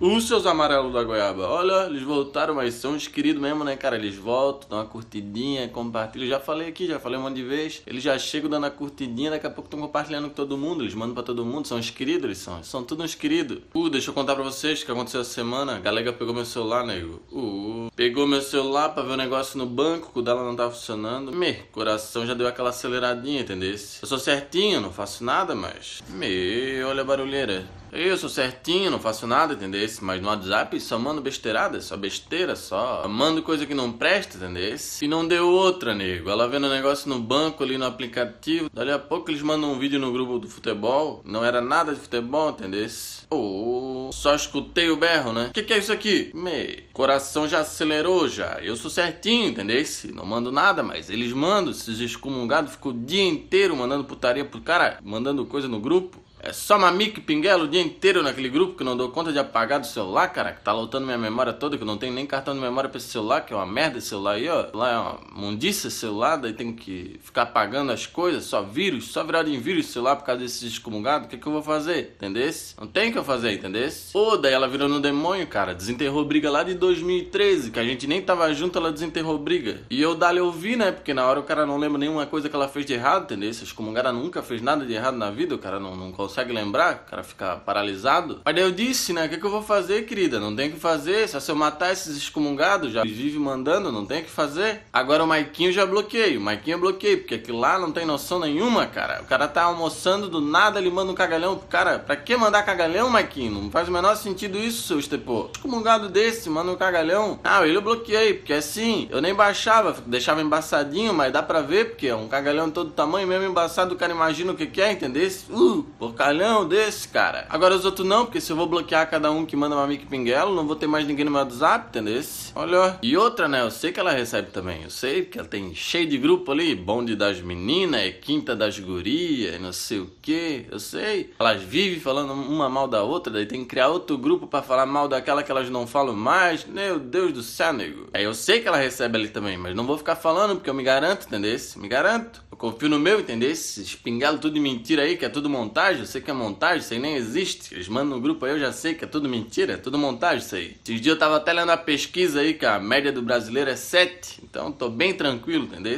Os 0.00 0.28
seus 0.28 0.46
amarelos 0.46 0.92
da 0.92 1.02
goiaba, 1.02 1.48
olha, 1.48 1.86
eles 1.86 2.04
voltaram, 2.04 2.54
mas 2.54 2.74
são 2.74 2.94
os 2.94 3.08
queridos 3.08 3.42
mesmo, 3.42 3.64
né, 3.64 3.76
cara? 3.76 3.96
Eles 3.96 4.14
voltam, 4.14 4.68
dão 4.68 4.78
uma 4.78 4.84
curtidinha, 4.84 5.66
compartilham. 5.66 6.28
Já 6.28 6.38
falei 6.38 6.68
aqui, 6.68 6.86
já 6.86 7.00
falei 7.00 7.18
um 7.18 7.22
monte 7.22 7.34
de 7.34 7.42
vez. 7.42 7.82
Eles 7.84 8.04
já 8.04 8.16
chegam 8.16 8.48
dando 8.48 8.66
a 8.66 8.70
curtidinha, 8.70 9.32
daqui 9.32 9.48
a 9.48 9.50
pouco 9.50 9.66
estão 9.66 9.80
compartilhando 9.80 10.28
com 10.28 10.34
todo 10.34 10.56
mundo. 10.56 10.84
Eles 10.84 10.94
mandam 10.94 11.14
pra 11.14 11.24
todo 11.24 11.44
mundo, 11.44 11.66
são 11.66 11.80
os 11.80 11.90
queridos, 11.90 12.24
eles 12.26 12.38
são. 12.38 12.62
São 12.62 12.84
todos 12.84 13.04
uns 13.04 13.16
queridos. 13.16 13.58
Uh, 13.74 13.90
deixa 13.90 14.10
eu 14.10 14.14
contar 14.14 14.36
pra 14.36 14.44
vocês 14.44 14.82
o 14.82 14.86
que 14.86 14.92
aconteceu 14.92 15.20
essa 15.20 15.30
semana. 15.30 15.74
A 15.74 15.80
galega 15.80 16.12
pegou 16.12 16.32
meu 16.32 16.44
celular, 16.44 16.86
nego. 16.86 17.20
Uh, 17.32 17.90
pegou 17.96 18.24
meu 18.24 18.40
celular 18.40 18.90
pra 18.90 19.02
ver 19.02 19.10
o 19.10 19.14
um 19.14 19.16
negócio 19.16 19.58
no 19.58 19.66
banco, 19.66 20.12
o 20.14 20.22
dela 20.22 20.44
não 20.44 20.54
tava 20.54 20.70
funcionando. 20.70 21.32
Me, 21.32 21.54
coração 21.72 22.24
já 22.24 22.34
deu 22.34 22.46
aquela 22.46 22.70
aceleradinha, 22.70 23.40
entendeu? 23.40 23.70
Eu 23.70 24.06
sou 24.06 24.18
certinho, 24.18 24.80
não 24.80 24.92
faço 24.92 25.24
nada, 25.24 25.56
mas. 25.56 26.04
Me, 26.08 26.84
olha 26.84 27.02
a 27.02 27.04
barulheira. 27.04 27.66
Eu 27.92 28.16
sou 28.16 28.28
certinho, 28.28 28.90
não 28.90 28.98
faço 28.98 29.26
nada, 29.26 29.54
entendeu? 29.54 29.86
Mas 30.02 30.20
no 30.20 30.28
WhatsApp 30.28 30.78
só 30.80 30.98
mando 30.98 31.20
besteirada, 31.20 31.80
só 31.80 31.96
besteira, 31.96 32.54
só. 32.54 33.06
Mando 33.08 33.42
coisa 33.42 33.66
que 33.66 33.74
não 33.74 33.92
presta, 33.92 34.36
entendeu? 34.36 34.76
E 35.00 35.08
não 35.08 35.26
deu 35.26 35.48
outra, 35.48 35.94
nego. 35.94 36.30
Ela 36.30 36.48
vendo 36.48 36.66
o 36.66 36.70
negócio 36.70 37.08
no 37.08 37.18
banco 37.18 37.62
ali 37.62 37.78
no 37.78 37.86
aplicativo. 37.86 38.70
Dali 38.72 38.90
a 38.90 38.98
pouco 38.98 39.30
eles 39.30 39.42
mandam 39.42 39.72
um 39.72 39.78
vídeo 39.78 39.98
no 39.98 40.12
grupo 40.12 40.38
do 40.38 40.48
futebol. 40.48 41.22
Não 41.24 41.44
era 41.44 41.60
nada 41.60 41.94
de 41.94 42.00
futebol, 42.00 42.50
entendeu? 42.50 42.86
Oh, 43.30 44.10
só 44.12 44.34
escutei 44.34 44.90
o 44.90 44.96
berro, 44.96 45.32
né? 45.32 45.50
Que 45.52 45.62
que 45.62 45.72
é 45.72 45.78
isso 45.78 45.92
aqui? 45.92 46.30
Me, 46.34 46.84
coração 46.92 47.48
já 47.48 47.60
acelerou 47.60 48.28
já. 48.28 48.58
Eu 48.62 48.76
sou 48.76 48.90
certinho, 48.90 49.48
entendeu? 49.48 49.78
Não 50.14 50.24
mando 50.24 50.50
nada, 50.50 50.82
mas 50.82 51.10
eles 51.10 51.32
mandam, 51.32 51.70
esses 51.70 52.00
excomungados 52.00 52.72
ficam 52.72 52.92
o 52.92 52.94
dia 52.94 53.22
inteiro 53.22 53.76
mandando 53.76 54.04
putaria 54.04 54.44
pro 54.44 54.60
cara, 54.60 54.98
mandando 55.02 55.44
coisa 55.46 55.68
no 55.68 55.80
grupo. 55.80 56.18
É 56.40 56.52
só 56.52 56.78
mamique 56.78 57.20
pinguelo 57.20 57.64
o 57.64 57.68
dia 57.68 57.80
inteiro 57.80 58.22
naquele 58.22 58.48
grupo 58.48 58.76
que 58.76 58.84
não 58.84 58.96
dou 58.96 59.10
conta 59.10 59.32
de 59.32 59.38
apagar 59.38 59.80
do 59.80 59.86
celular, 59.86 60.28
cara, 60.28 60.52
que 60.52 60.62
tá 60.62 60.72
lotando 60.72 61.04
minha 61.04 61.18
memória 61.18 61.52
toda, 61.52 61.76
que 61.76 61.82
eu 61.82 61.86
não 61.86 61.98
tenho 61.98 62.12
nem 62.12 62.26
cartão 62.26 62.54
de 62.54 62.60
memória 62.60 62.88
pra 62.88 62.98
esse 62.98 63.08
celular, 63.08 63.40
que 63.40 63.52
é 63.52 63.56
uma 63.56 63.66
merda 63.66 63.98
esse 63.98 64.08
celular 64.08 64.32
aí, 64.32 64.48
ó. 64.48 64.66
Lá 64.72 64.90
é 64.90 64.98
uma 64.98 65.18
mundiça 65.34 65.88
esse 65.88 65.96
celular, 65.96 66.36
daí 66.36 66.52
tem 66.52 66.72
que 66.72 67.18
ficar 67.22 67.42
apagando 67.42 67.90
as 67.90 68.06
coisas, 68.06 68.44
só 68.44 68.62
vírus, 68.62 69.08
só 69.08 69.24
virado 69.24 69.50
em 69.50 69.58
vírus 69.58 69.86
esse 69.86 69.94
celular 69.94 70.16
por 70.16 70.24
causa 70.24 70.42
desses 70.42 70.62
excomungados, 70.62 71.26
o 71.26 71.30
que, 71.30 71.36
que 71.36 71.46
eu 71.46 71.52
vou 71.52 71.62
fazer? 71.62 72.14
Entendesse? 72.16 72.74
Não 72.78 72.86
tem 72.86 73.10
o 73.10 73.12
que 73.12 73.18
eu 73.18 73.24
fazer, 73.24 73.52
entendesse? 73.52 74.12
Pô, 74.12 74.36
daí 74.36 74.52
ela 74.52 74.68
virou 74.68 74.88
no 74.88 75.00
demônio, 75.00 75.46
cara, 75.46 75.74
desenterrou 75.74 76.24
briga 76.24 76.50
lá 76.50 76.62
de 76.62 76.74
2013, 76.74 77.70
que 77.70 77.80
a 77.80 77.84
gente 77.84 78.06
nem 78.06 78.22
tava 78.22 78.52
junto, 78.54 78.78
ela 78.78 78.92
desenterrou 78.92 79.38
briga. 79.38 79.82
E 79.90 80.00
eu 80.00 80.14
dali 80.14 80.40
ouvi, 80.40 80.76
né, 80.76 80.92
porque 80.92 81.12
na 81.12 81.26
hora 81.26 81.40
o 81.40 81.44
cara 81.44 81.66
não 81.66 81.76
lembra 81.76 81.98
nenhuma 81.98 82.26
coisa 82.26 82.48
que 82.48 82.54
ela 82.54 82.68
fez 82.68 82.86
de 82.86 82.94
errado, 82.94 83.24
entendeu? 83.24 83.50
Essa 83.50 83.64
excomungada 83.64 84.12
nunca 84.12 84.42
fez 84.42 84.62
nada 84.62 84.86
de 84.86 84.92
errado 84.92 85.16
na 85.16 85.30
vida, 85.30 85.54
o 85.54 85.58
cara 85.58 85.80
não, 85.80 85.96
não 85.96 86.12
consegue 86.28 86.52
lembrar, 86.52 87.04
o 87.06 87.10
cara 87.10 87.22
fica 87.22 87.56
paralisado. 87.56 88.42
Mas 88.44 88.54
daí 88.54 88.62
eu 88.62 88.70
disse, 88.70 89.12
né? 89.12 89.24
O 89.24 89.28
que, 89.28 89.38
que 89.38 89.44
eu 89.44 89.50
vou 89.50 89.62
fazer, 89.62 90.02
querida? 90.02 90.38
Não 90.38 90.54
tem 90.54 90.68
o 90.68 90.72
que 90.72 90.78
fazer. 90.78 91.26
Só 91.28 91.40
se 91.40 91.50
eu 91.50 91.56
matar 91.56 91.92
esses 91.92 92.16
excomungados, 92.16 92.92
já 92.92 93.02
vive 93.02 93.38
mandando, 93.38 93.90
não 93.90 94.04
tem 94.04 94.20
o 94.20 94.24
que 94.24 94.30
fazer. 94.30 94.82
Agora 94.92 95.24
o 95.24 95.26
Maiquinho 95.26 95.72
já 95.72 95.86
bloqueei. 95.86 96.36
O 96.36 96.40
Maiquinho 96.40 96.74
eu 96.74 96.80
bloqueei, 96.80 97.16
porque 97.16 97.36
aquilo 97.36 97.58
lá 97.58 97.78
não 97.78 97.90
tem 97.90 98.04
noção 98.04 98.38
nenhuma, 98.38 98.86
cara. 98.86 99.22
O 99.22 99.24
cara 99.24 99.48
tá 99.48 99.62
almoçando 99.62 100.28
do 100.28 100.40
nada, 100.40 100.78
ele 100.78 100.90
manda 100.90 101.10
um 101.10 101.14
cagalhão 101.14 101.56
pro 101.56 101.66
cara. 101.66 101.98
Pra 101.98 102.14
que 102.14 102.36
mandar 102.36 102.62
cagalhão, 102.62 103.08
Maiquinho? 103.08 103.62
Não 103.62 103.70
faz 103.70 103.88
o 103.88 103.92
menor 103.92 104.14
sentido 104.16 104.58
isso, 104.58 104.86
seu 104.86 104.98
estepô. 104.98 105.50
Excomungado 105.56 106.08
desse, 106.08 106.50
manda 106.50 106.70
um 106.70 106.76
cagalhão. 106.76 107.40
Ah, 107.42 107.66
ele 107.66 107.78
eu 107.78 107.82
bloqueei, 107.82 108.34
porque 108.34 108.52
assim, 108.52 109.08
eu 109.10 109.20
nem 109.20 109.34
baixava, 109.34 109.96
deixava 110.06 110.42
embaçadinho, 110.42 111.14
mas 111.14 111.32
dá 111.32 111.42
pra 111.42 111.62
ver, 111.62 111.90
porque 111.90 112.08
é 112.08 112.14
um 112.14 112.28
cagalhão 112.28 112.70
todo 112.70 112.90
tamanho, 112.90 113.26
mesmo 113.26 113.46
embaçado, 113.46 113.94
o 113.94 113.98
cara 113.98 114.12
imagina 114.12 114.52
o 114.52 114.56
que 114.56 114.66
que 114.66 114.80
é, 114.80 114.92
entendeu? 114.92 115.30
Uh, 115.48 115.86
porcalhão 116.18 116.66
desse, 116.66 117.06
cara. 117.06 117.46
Agora 117.48 117.76
os 117.76 117.84
outros 117.84 118.06
não, 118.06 118.24
porque 118.24 118.40
se 118.40 118.50
eu 118.50 118.56
vou 118.56 118.66
bloquear 118.66 119.08
cada 119.08 119.30
um 119.30 119.46
que 119.46 119.54
manda 119.54 119.76
uma 119.76 119.86
mic 119.86 120.04
pinguelo, 120.06 120.52
não 120.52 120.66
vou 120.66 120.74
ter 120.74 120.88
mais 120.88 121.06
ninguém 121.06 121.24
no 121.24 121.30
meu 121.30 121.40
WhatsApp, 121.40 121.86
entendeu? 121.88 122.20
Olha. 122.56 122.98
E 123.00 123.16
outra, 123.16 123.46
né? 123.46 123.62
Eu 123.62 123.70
sei 123.70 123.92
que 123.92 124.00
ela 124.00 124.10
recebe 124.10 124.50
também. 124.50 124.82
Eu 124.82 124.90
sei 124.90 125.24
que 125.24 125.38
ela 125.38 125.46
tem 125.46 125.72
cheio 125.76 126.08
de 126.08 126.18
grupo 126.18 126.50
ali. 126.50 126.74
Bonde 126.74 127.14
das 127.14 127.40
meninas, 127.40 128.00
é 128.00 128.10
quinta 128.10 128.56
das 128.56 128.78
gurias, 128.80 129.60
não 129.60 129.72
sei 129.72 130.00
o 130.00 130.10
que. 130.20 130.66
Eu 130.68 130.80
sei. 130.80 131.32
Elas 131.38 131.62
vivem 131.62 132.00
falando 132.00 132.32
uma 132.32 132.68
mal 132.68 132.88
da 132.88 133.02
outra, 133.04 133.32
daí 133.32 133.46
tem 133.46 133.60
que 133.60 133.66
criar 133.66 133.88
outro 133.88 134.18
grupo 134.18 134.48
para 134.48 134.62
falar 134.62 134.86
mal 134.86 135.06
daquela 135.06 135.44
que 135.44 135.50
elas 135.52 135.70
não 135.70 135.86
falam 135.86 136.16
mais. 136.16 136.64
Meu 136.64 136.98
Deus 136.98 137.32
do 137.32 137.42
céu, 137.42 137.72
nego. 137.72 138.08
Aí 138.12 138.24
eu 138.24 138.34
sei 138.34 138.60
que 138.60 138.66
ela 138.66 138.76
recebe 138.76 139.16
ali 139.16 139.28
também, 139.28 139.56
mas 139.56 139.76
não 139.76 139.86
vou 139.86 139.96
ficar 139.96 140.16
falando 140.16 140.56
porque 140.56 140.68
eu 140.68 140.74
me 140.74 140.82
garanto, 140.82 141.26
entendeu? 141.26 141.56
Me 141.76 141.88
garanto. 141.88 142.47
Confio 142.58 142.88
no 142.88 142.98
meu, 142.98 143.20
entendeu? 143.20 143.48
Esses 143.48 143.94
pingalos 143.94 144.40
tudo 144.40 144.54
de 144.54 144.60
mentira 144.60 145.02
aí, 145.02 145.16
que 145.16 145.24
é 145.24 145.28
tudo 145.28 145.48
montagem. 145.48 146.00
Eu 146.00 146.06
sei 146.06 146.20
que 146.20 146.28
é 146.28 146.34
montagem, 146.34 146.78
isso 146.78 146.92
aí 146.92 146.98
nem 146.98 147.14
existe. 147.14 147.72
Eles 147.72 147.88
mandam 147.88 148.16
no 148.16 148.20
grupo 148.20 148.44
aí, 148.44 148.50
eu 148.50 148.58
já 148.58 148.72
sei 148.72 148.94
que 148.94 149.04
é 149.04 149.08
tudo 149.08 149.28
mentira, 149.28 149.74
é 149.74 149.76
tudo 149.76 149.96
montagem 149.96 150.44
isso 150.44 150.56
aí. 150.56 150.76
Esses 150.84 151.00
dias 151.00 151.14
eu 151.14 151.18
tava 151.18 151.36
até 151.36 151.52
lendo 151.52 151.70
a 151.70 151.76
pesquisa 151.76 152.40
aí 152.40 152.54
que 152.54 152.66
a 152.66 152.80
média 152.80 153.12
do 153.12 153.22
brasileiro 153.22 153.70
é 153.70 153.76
7. 153.76 154.40
Então 154.42 154.72
tô 154.72 154.90
bem 154.90 155.14
tranquilo, 155.14 155.66
entendeu? 155.66 155.96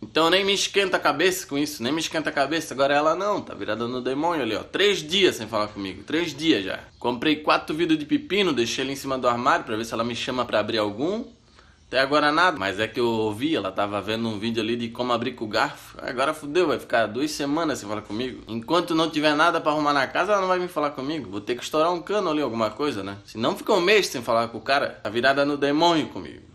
Então 0.00 0.30
nem 0.30 0.44
me 0.44 0.54
esquenta 0.54 0.96
a 0.96 1.00
cabeça 1.00 1.46
com 1.46 1.58
isso, 1.58 1.82
nem 1.82 1.92
me 1.92 2.00
esquenta 2.00 2.30
a 2.30 2.32
cabeça. 2.32 2.72
Agora 2.72 2.94
ela 2.94 3.14
não, 3.14 3.42
tá 3.42 3.52
virada 3.52 3.86
no 3.86 4.00
demônio 4.00 4.44
ali, 4.44 4.56
ó. 4.56 4.62
Três 4.62 5.06
dias 5.06 5.36
sem 5.36 5.46
falar 5.46 5.68
comigo, 5.68 6.02
três 6.04 6.34
dias 6.34 6.64
já. 6.64 6.80
Comprei 6.98 7.36
quatro 7.36 7.76
vidros 7.76 7.98
de 7.98 8.06
pepino, 8.06 8.50
deixei 8.50 8.82
ele 8.82 8.92
em 8.92 8.96
cima 8.96 9.18
do 9.18 9.28
armário 9.28 9.66
pra 9.66 9.76
ver 9.76 9.84
se 9.84 9.92
ela 9.92 10.04
me 10.04 10.16
chama 10.16 10.46
pra 10.46 10.60
abrir 10.60 10.78
algum. 10.78 11.24
Até 11.94 12.02
agora 12.02 12.32
nada, 12.32 12.58
mas 12.58 12.80
é 12.80 12.88
que 12.88 12.98
eu 12.98 13.06
ouvi, 13.06 13.54
ela 13.54 13.70
tava 13.70 14.00
vendo 14.00 14.28
um 14.28 14.36
vídeo 14.36 14.60
ali 14.60 14.74
de 14.74 14.88
como 14.88 15.12
abrir 15.12 15.30
com 15.34 15.44
o 15.44 15.48
garfo. 15.48 15.96
Agora 16.02 16.34
fudeu, 16.34 16.66
vai 16.66 16.76
ficar 16.76 17.06
duas 17.06 17.30
semanas 17.30 17.78
sem 17.78 17.88
falar 17.88 18.02
comigo. 18.02 18.42
Enquanto 18.48 18.96
não 18.96 19.08
tiver 19.08 19.32
nada 19.36 19.60
para 19.60 19.70
arrumar 19.70 19.92
na 19.92 20.04
casa, 20.08 20.32
ela 20.32 20.40
não 20.40 20.48
vai 20.48 20.58
vir 20.58 20.66
falar 20.66 20.90
comigo. 20.90 21.30
Vou 21.30 21.40
ter 21.40 21.54
que 21.54 21.62
estourar 21.62 21.92
um 21.92 22.02
cano 22.02 22.30
ali, 22.30 22.42
alguma 22.42 22.68
coisa, 22.68 23.04
né? 23.04 23.18
Se 23.24 23.38
não 23.38 23.56
fica 23.56 23.72
um 23.72 23.80
mês 23.80 24.08
sem 24.08 24.22
falar 24.22 24.48
com 24.48 24.58
o 24.58 24.60
cara, 24.60 24.98
tá 25.04 25.08
virada 25.08 25.44
no 25.44 25.56
demônio 25.56 26.08
comigo. 26.08 26.53